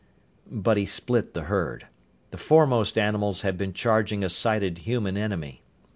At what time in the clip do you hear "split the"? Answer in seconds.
0.87-1.43